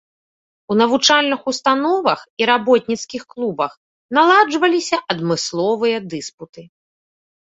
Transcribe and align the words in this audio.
У 0.67 0.73
навучальных 0.81 1.41
установах 1.51 2.19
і 2.43 2.47
работніцкіх 2.51 3.23
клубах 3.33 3.71
наладжваліся 4.19 4.97
адмысловыя 5.15 5.97
дыспуты. 6.15 6.61